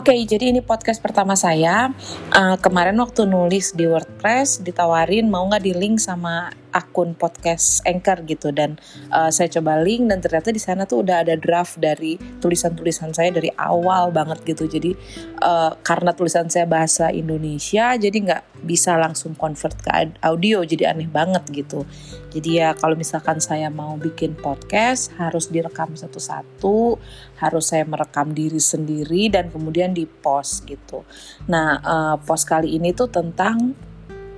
Oke, 0.00 0.16
jadi 0.24 0.48
ini 0.48 0.64
podcast 0.64 0.96
pertama 0.96 1.36
saya. 1.36 1.92
Uh, 2.32 2.56
kemarin 2.56 2.96
waktu 2.96 3.28
nulis 3.28 3.76
di 3.76 3.84
WordPress 3.84 4.64
ditawarin 4.64 5.28
mau 5.28 5.44
nggak 5.44 5.60
di 5.60 5.76
link 5.76 6.00
sama 6.00 6.48
akun 6.70 7.14
podcast 7.18 7.82
Anchor 7.86 8.22
gitu 8.26 8.50
dan 8.54 8.78
uh, 9.10 9.28
saya 9.28 9.50
coba 9.60 9.82
link 9.82 10.10
dan 10.10 10.18
ternyata 10.22 10.50
di 10.54 10.62
sana 10.62 10.86
tuh 10.86 11.02
udah 11.02 11.22
ada 11.26 11.34
draft 11.36 11.78
dari 11.78 12.16
tulisan-tulisan 12.40 13.14
saya 13.14 13.30
dari 13.34 13.50
awal 13.58 14.10
banget 14.14 14.42
gitu. 14.46 14.66
Jadi 14.70 14.94
uh, 15.42 15.74
karena 15.82 16.14
tulisan 16.14 16.46
saya 16.48 16.66
bahasa 16.66 17.10
Indonesia 17.10 17.94
jadi 17.98 18.14
nggak 18.14 18.42
bisa 18.64 18.96
langsung 19.00 19.32
convert 19.34 19.76
ke 19.80 19.90
audio 20.22 20.62
jadi 20.62 20.94
aneh 20.94 21.10
banget 21.10 21.44
gitu. 21.50 21.86
Jadi 22.30 22.62
ya 22.62 22.76
kalau 22.78 22.94
misalkan 22.94 23.42
saya 23.42 23.66
mau 23.68 23.98
bikin 23.98 24.38
podcast 24.38 25.10
harus 25.18 25.50
direkam 25.50 25.98
satu-satu, 25.98 26.96
harus 27.42 27.64
saya 27.66 27.82
merekam 27.82 28.30
diri 28.30 28.62
sendiri 28.62 29.26
dan 29.32 29.50
kemudian 29.50 29.90
di 29.90 30.06
post 30.06 30.64
gitu. 30.68 31.02
Nah, 31.50 31.82
uh, 31.82 32.16
post 32.22 32.46
kali 32.46 32.78
ini 32.78 32.94
tuh 32.94 33.10
tentang 33.10 33.89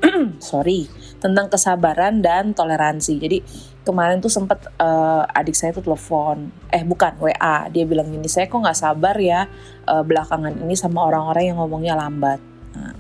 sorry 0.42 0.91
tentang 1.23 1.47
kesabaran 1.47 2.19
dan 2.19 2.51
toleransi. 2.51 3.15
Jadi 3.23 3.38
kemarin 3.87 4.19
tuh 4.19 4.30
sempet 4.30 4.66
uh, 4.78 5.23
adik 5.30 5.55
saya 5.55 5.70
tuh 5.70 5.87
telepon, 5.87 6.51
eh 6.70 6.83
bukan 6.83 7.15
WA, 7.23 7.70
dia 7.70 7.87
bilang 7.87 8.11
gini, 8.11 8.27
saya 8.27 8.51
kok 8.51 8.59
nggak 8.59 8.78
sabar 8.78 9.15
ya 9.23 9.47
uh, 9.87 10.02
belakangan 10.02 10.59
ini 10.59 10.75
sama 10.75 11.06
orang-orang 11.06 11.55
yang 11.55 11.59
ngomongnya 11.62 11.95
lambat. 11.95 12.42
Nah, 12.75 12.95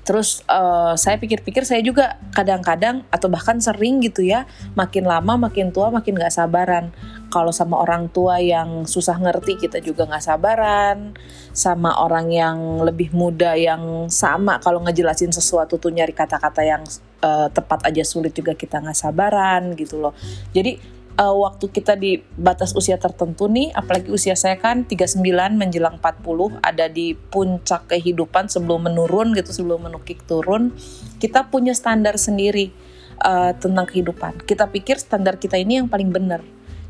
Terus 0.00 0.42
uh, 0.48 0.96
saya 0.96 1.20
pikir-pikir 1.20 1.62
saya 1.68 1.84
juga 1.84 2.16
kadang-kadang 2.32 3.04
atau 3.12 3.28
bahkan 3.28 3.60
sering 3.60 4.00
gitu 4.00 4.24
ya, 4.24 4.48
makin 4.74 5.04
lama 5.04 5.36
makin 5.36 5.70
tua 5.70 5.92
makin 5.92 6.16
gak 6.16 6.32
sabaran. 6.32 6.90
Kalau 7.30 7.54
sama 7.54 7.78
orang 7.78 8.10
tua 8.10 8.42
yang 8.42 8.88
susah 8.90 9.14
ngerti 9.20 9.60
kita 9.60 9.78
juga 9.78 10.08
gak 10.08 10.24
sabaran, 10.24 11.14
sama 11.54 11.94
orang 12.00 12.32
yang 12.32 12.82
lebih 12.82 13.14
muda 13.14 13.54
yang 13.54 14.10
sama 14.10 14.58
kalau 14.58 14.82
ngejelasin 14.82 15.30
sesuatu 15.30 15.78
tuh 15.78 15.94
nyari 15.94 16.10
kata-kata 16.10 16.62
yang 16.64 16.82
uh, 17.22 17.46
tepat 17.52 17.86
aja 17.86 18.02
sulit 18.02 18.34
juga 18.34 18.56
kita 18.56 18.82
gak 18.82 18.98
sabaran 18.98 19.76
gitu 19.78 20.00
loh. 20.00 20.16
Jadi 20.50 20.99
uh, 21.20 21.36
waktu 21.36 21.68
kita 21.68 22.00
di 22.00 22.24
batas 22.40 22.72
usia 22.72 22.96
tertentu 22.96 23.46
nih, 23.52 23.68
apalagi 23.76 24.08
usia 24.08 24.32
saya 24.32 24.56
kan 24.56 24.88
39 24.88 25.20
menjelang 25.52 26.00
40, 26.00 26.64
ada 26.64 26.88
di 26.88 27.12
puncak 27.12 27.92
kehidupan 27.92 28.48
sebelum 28.48 28.88
menurun 28.88 29.36
gitu, 29.36 29.52
sebelum 29.52 29.92
menukik 29.92 30.24
turun, 30.24 30.72
kita 31.20 31.52
punya 31.52 31.76
standar 31.76 32.16
sendiri 32.16 32.72
uh, 33.20 33.52
tentang 33.60 33.84
kehidupan. 33.84 34.40
Kita 34.48 34.72
pikir 34.72 34.96
standar 34.96 35.36
kita 35.36 35.60
ini 35.60 35.84
yang 35.84 35.92
paling 35.92 36.08
benar. 36.08 36.40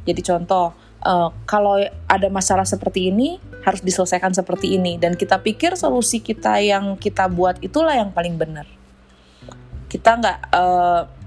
Jadi 0.07 0.23
contoh, 0.23 0.73
uh, 1.03 1.29
kalau 1.45 1.83
ada 2.07 2.29
masalah 2.31 2.65
seperti 2.65 3.11
ini 3.11 3.43
harus 3.61 3.85
diselesaikan 3.85 4.33
seperti 4.33 4.81
ini 4.81 4.97
dan 4.97 5.13
kita 5.21 5.37
pikir 5.45 5.77
solusi 5.77 6.25
kita 6.25 6.57
yang 6.65 6.97
kita 6.97 7.29
buat 7.29 7.61
itulah 7.61 7.93
yang 7.93 8.15
paling 8.15 8.41
benar. 8.41 8.65
Kita 9.91 10.17
nggak 10.17 10.39
uh, 10.55 11.20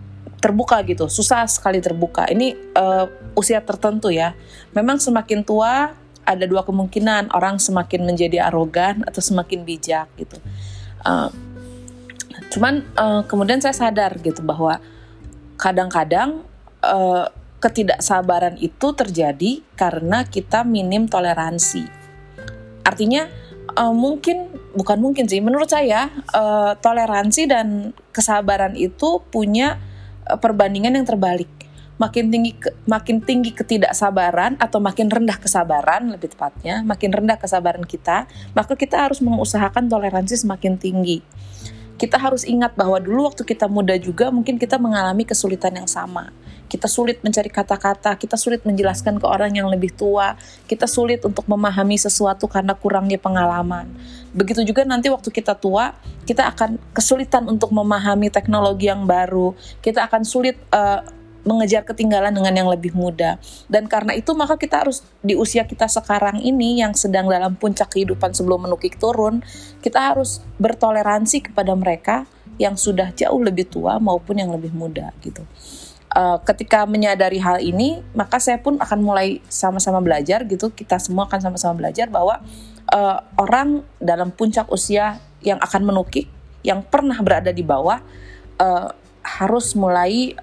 terbuka 0.44 0.84
gitu, 0.84 1.08
susah 1.08 1.48
sekali 1.48 1.80
terbuka. 1.80 2.28
Ini 2.28 2.76
uh, 2.76 3.08
usia 3.40 3.64
tertentu 3.64 4.12
ya. 4.12 4.36
Memang 4.76 5.00
semakin 5.00 5.40
tua 5.48 5.96
ada 6.28 6.44
dua 6.44 6.68
kemungkinan 6.68 7.32
orang 7.32 7.64
semakin 7.64 8.04
menjadi 8.04 8.52
arogan 8.52 9.08
atau 9.08 9.24
semakin 9.24 9.64
bijak 9.64 10.12
gitu. 10.20 10.36
Uh, 11.08 11.32
cuman 12.52 12.84
uh, 13.00 13.24
kemudian 13.24 13.64
saya 13.64 13.72
sadar 13.72 14.20
gitu 14.20 14.44
bahwa 14.44 14.84
kadang-kadang 15.56 16.44
uh, 16.84 17.32
ketidaksabaran 17.64 18.60
itu 18.60 18.92
terjadi 18.92 19.64
karena 19.80 20.28
kita 20.28 20.68
minim 20.68 21.08
toleransi. 21.08 21.88
Artinya 22.84 23.32
uh, 23.80 23.96
mungkin 23.96 24.52
bukan 24.76 25.00
mungkin 25.00 25.32
sih 25.32 25.40
menurut 25.40 25.72
saya 25.72 26.12
uh, 26.36 26.76
toleransi 26.76 27.48
dan 27.48 27.96
kesabaran 28.12 28.76
itu 28.76 29.24
punya 29.32 29.80
perbandingan 30.40 31.00
yang 31.00 31.08
terbalik. 31.08 31.50
Makin 32.02 32.34
tinggi 32.34 32.58
makin 32.90 33.22
tinggi 33.22 33.54
ketidaksabaran 33.54 34.58
atau 34.58 34.82
makin 34.82 35.14
rendah 35.14 35.38
kesabaran 35.38 36.10
lebih 36.10 36.34
tepatnya, 36.34 36.82
makin 36.82 37.14
rendah 37.14 37.38
kesabaran 37.38 37.86
kita, 37.86 38.26
maka 38.58 38.74
kita 38.74 38.98
harus 38.98 39.22
mengusahakan 39.22 39.86
toleransi 39.86 40.42
semakin 40.42 40.82
tinggi. 40.82 41.22
Kita 42.04 42.20
harus 42.20 42.44
ingat 42.44 42.76
bahwa 42.76 43.00
dulu 43.00 43.32
waktu 43.32 43.48
kita 43.48 43.72
muda 43.72 43.96
juga 43.96 44.28
mungkin 44.28 44.60
kita 44.60 44.76
mengalami 44.76 45.24
kesulitan 45.24 45.72
yang 45.72 45.88
sama. 45.88 46.36
Kita 46.68 46.92
sulit 46.92 47.24
mencari 47.24 47.48
kata-kata, 47.48 48.20
kita 48.20 48.36
sulit 48.36 48.68
menjelaskan 48.68 49.24
ke 49.24 49.24
orang 49.24 49.56
yang 49.56 49.72
lebih 49.72 49.96
tua, 49.96 50.36
kita 50.68 50.84
sulit 50.84 51.24
untuk 51.24 51.48
memahami 51.48 51.96
sesuatu 51.96 52.44
karena 52.52 52.76
kurangnya 52.76 53.16
pengalaman. 53.16 53.88
Begitu 54.36 54.68
juga 54.68 54.84
nanti 54.84 55.08
waktu 55.08 55.32
kita 55.32 55.56
tua, 55.56 55.96
kita 56.28 56.44
akan 56.52 56.76
kesulitan 56.92 57.48
untuk 57.48 57.72
memahami 57.72 58.28
teknologi 58.28 58.92
yang 58.92 59.08
baru, 59.08 59.56
kita 59.80 60.04
akan 60.04 60.28
sulit 60.28 60.60
uh, 60.76 61.08
mengejar 61.44 61.84
ketinggalan 61.84 62.32
dengan 62.32 62.56
yang 62.56 62.70
lebih 62.72 62.96
muda. 62.96 63.38
Dan 63.68 63.88
karena 63.92 64.16
itu 64.16 64.32
maka 64.36 64.56
kita 64.56 64.88
harus 64.88 65.04
di 65.20 65.36
usia 65.36 65.68
kita 65.68 65.88
sekarang 65.92 66.40
ini 66.40 66.80
yang 66.80 66.96
sedang 66.96 67.28
dalam 67.28 67.56
puncak 67.60 67.92
kehidupan 67.94 68.32
sebelum 68.32 68.68
menukik 68.68 68.96
turun, 68.98 69.44
kita 69.84 70.16
harus 70.16 70.40
bertoleransi 70.60 71.52
kepada 71.52 71.76
mereka 71.76 72.26
yang 72.56 72.80
sudah 72.80 73.12
jauh 73.14 73.42
lebih 73.42 73.68
tua 73.68 74.00
maupun 74.00 74.40
yang 74.40 74.50
lebih 74.52 74.72
muda 74.72 75.12
gitu. 75.20 75.44
Uh, 76.14 76.38
ketika 76.46 76.86
menyadari 76.86 77.42
hal 77.42 77.58
ini, 77.58 78.06
maka 78.14 78.38
saya 78.38 78.62
pun 78.62 78.78
akan 78.78 79.00
mulai 79.02 79.42
sama-sama 79.50 79.98
belajar 79.98 80.46
gitu. 80.46 80.70
Kita 80.70 81.02
semua 81.02 81.26
akan 81.26 81.42
sama-sama 81.42 81.74
belajar 81.74 82.06
bahwa 82.06 82.38
uh, 82.94 83.20
orang 83.42 83.82
dalam 83.98 84.30
puncak 84.30 84.70
usia 84.70 85.18
yang 85.42 85.58
akan 85.58 85.82
menukik, 85.90 86.30
yang 86.62 86.86
pernah 86.86 87.18
berada 87.26 87.50
di 87.50 87.66
bawah, 87.66 87.98
uh, 88.62 88.94
harus 89.26 89.74
mulai 89.74 90.38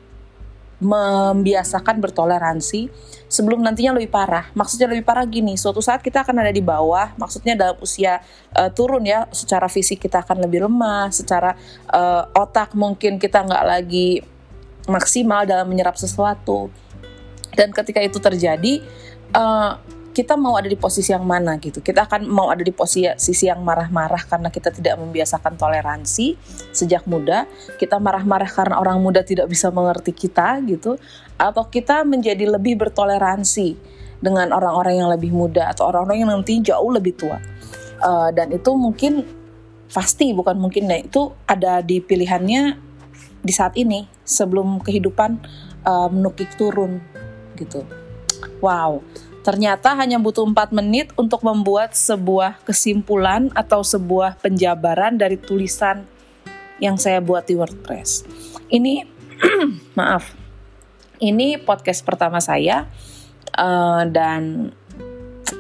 membiasakan 0.81 2.01
bertoleransi 2.01 2.89
sebelum 3.31 3.63
nantinya 3.63 3.95
lebih 3.95 4.11
parah. 4.11 4.49
Maksudnya 4.57 4.91
lebih 4.91 5.05
parah 5.07 5.23
gini, 5.29 5.55
suatu 5.55 5.79
saat 5.79 6.01
kita 6.01 6.25
akan 6.25 6.43
ada 6.43 6.51
di 6.51 6.65
bawah, 6.65 7.15
maksudnya 7.21 7.55
dalam 7.55 7.79
usia 7.79 8.19
uh, 8.57 8.73
turun 8.73 9.07
ya, 9.07 9.29
secara 9.31 9.69
fisik 9.69 10.03
kita 10.03 10.25
akan 10.25 10.43
lebih 10.43 10.67
lemah, 10.67 11.13
secara 11.15 11.55
uh, 11.93 12.27
otak 12.35 12.75
mungkin 12.75 13.21
kita 13.21 13.45
nggak 13.45 13.65
lagi 13.65 14.25
maksimal 14.89 15.47
dalam 15.47 15.69
menyerap 15.69 15.95
sesuatu. 15.95 16.73
Dan 17.55 17.71
ketika 17.71 18.01
itu 18.01 18.19
terjadi, 18.19 18.83
uh, 19.37 19.77
kita 20.11 20.35
mau 20.35 20.59
ada 20.59 20.67
di 20.67 20.75
posisi 20.75 21.15
yang 21.15 21.23
mana 21.23 21.55
gitu. 21.63 21.79
Kita 21.79 22.07
akan 22.07 22.27
mau 22.27 22.51
ada 22.51 22.67
di 22.67 22.75
posisi 22.75 23.07
sisi 23.15 23.47
yang 23.47 23.63
marah-marah 23.63 24.27
karena 24.27 24.51
kita 24.51 24.75
tidak 24.75 24.99
membiasakan 24.99 25.55
toleransi 25.55 26.35
sejak 26.75 27.07
muda. 27.07 27.47
Kita 27.79 28.03
marah-marah 28.03 28.51
karena 28.51 28.77
orang 28.83 28.99
muda 28.99 29.23
tidak 29.23 29.47
bisa 29.47 29.71
mengerti 29.71 30.11
kita 30.11 30.59
gitu. 30.67 30.99
Atau 31.39 31.71
kita 31.71 32.03
menjadi 32.03 32.43
lebih 32.51 32.75
bertoleransi 32.83 33.79
dengan 34.21 34.53
orang-orang 34.53 35.01
yang 35.01 35.09
lebih 35.09 35.33
muda 35.33 35.73
atau 35.73 35.89
orang-orang 35.89 36.27
yang 36.27 36.31
nanti 36.35 36.59
jauh 36.61 36.91
lebih 36.91 37.17
tua. 37.17 37.39
Uh, 38.01 38.29
dan 38.35 38.51
itu 38.51 38.73
mungkin 38.75 39.25
pasti 39.91 40.31
bukan 40.35 40.55
mungkin 40.59 40.87
ya 40.87 41.03
itu 41.03 41.35
ada 41.51 41.83
di 41.83 41.99
pilihannya 41.99 42.79
di 43.43 43.53
saat 43.53 43.75
ini 43.75 44.07
sebelum 44.23 44.79
kehidupan 44.85 45.41
uh, 45.87 46.09
menukik 46.13 46.53
turun 46.59 47.01
gitu. 47.57 47.85
Wow, 48.61 49.05
Ternyata 49.41 49.97
hanya 49.97 50.21
butuh 50.21 50.45
4 50.45 50.77
menit 50.77 51.17
untuk 51.17 51.41
membuat 51.41 51.97
sebuah 51.97 52.61
kesimpulan 52.69 53.49
atau 53.57 53.81
sebuah 53.81 54.37
penjabaran 54.41 55.17
dari 55.17 55.41
tulisan 55.41 56.05
yang 56.77 57.01
saya 57.01 57.25
buat 57.25 57.49
di 57.49 57.57
WordPress. 57.57 58.25
Ini 58.69 59.05
maaf. 59.99 60.37
Ini 61.21 61.61
podcast 61.61 62.05
pertama 62.05 62.41
saya 62.41 62.89
uh, 63.57 64.05
dan 64.09 64.73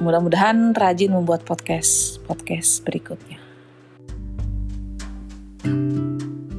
mudah-mudahan 0.01 0.73
rajin 0.73 1.13
membuat 1.13 1.45
podcast 1.45 2.21
podcast 2.25 2.81
berikutnya. 2.85 3.41
thank 5.61 5.93
you 5.93 6.50